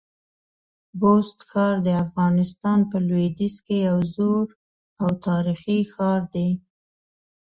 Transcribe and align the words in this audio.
بست 0.99 1.37
ښار 1.49 1.75
د 1.87 1.89
افغانستان 2.05 2.79
په 2.89 2.97
لودیځ 3.07 3.55
کي 3.65 3.77
یو 3.89 3.99
زوړ 4.15 4.45
او 5.01 5.09
تاریخي 5.27 5.79
ښار 5.93 6.21
دی. 6.33 6.49